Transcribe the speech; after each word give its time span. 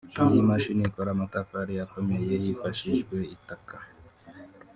Iyi 0.27 0.41
mashini 0.49 0.81
ikora 0.89 1.09
amatafari 1.15 1.73
akomeye 1.85 2.33
hifashishijwe 2.43 3.17
itaka 3.35 3.77